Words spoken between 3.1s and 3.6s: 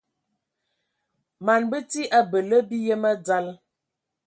dzal.